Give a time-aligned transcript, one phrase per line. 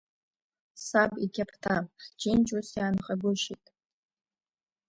[0.85, 3.65] Саб иқьаԥҭа, ҳџьынџь ус иаанхагәышьеит…